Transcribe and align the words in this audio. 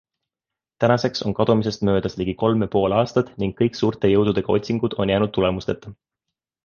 Tänaseks 0.83 1.19
on 1.27 1.35
kadumisest 1.39 1.83
möödas 1.89 2.17
ligi 2.21 2.35
kolm 2.43 2.63
ja 2.65 2.69
pool 2.77 2.95
aastat 3.01 3.29
ning 3.43 3.53
kõik 3.61 3.77
suurte 3.81 4.11
jõududega 4.15 4.57
otsingud 4.59 4.97
on 5.05 5.13
jäänud 5.15 5.35
tulemusteta. 5.39 5.95